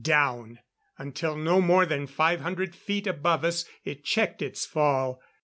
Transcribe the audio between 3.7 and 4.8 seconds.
it checked its